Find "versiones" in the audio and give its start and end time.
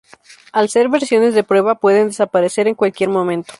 0.89-1.35